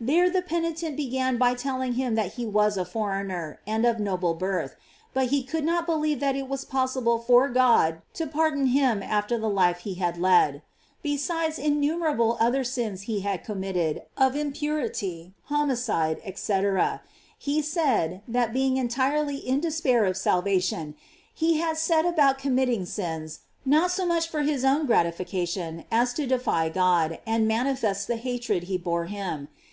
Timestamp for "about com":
22.06-22.54